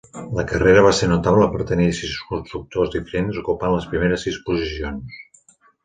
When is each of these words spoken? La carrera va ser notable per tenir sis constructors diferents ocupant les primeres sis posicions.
La 0.35 0.43
carrera 0.51 0.81
va 0.85 0.93
ser 0.99 1.09
notable 1.11 1.43
per 1.51 1.67
tenir 1.73 1.85
sis 1.99 2.15
constructors 2.31 2.91
diferents 2.99 3.41
ocupant 3.45 3.79
les 3.79 3.89
primeres 3.93 4.29
sis 4.31 4.45
posicions. 4.51 5.25